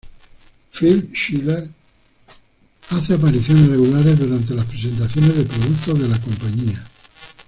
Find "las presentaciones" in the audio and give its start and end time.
4.55-5.37